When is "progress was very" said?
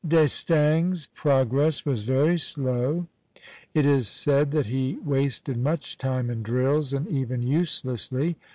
1.13-2.39